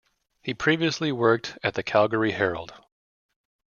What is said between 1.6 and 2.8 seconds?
at the "Calgary Herald".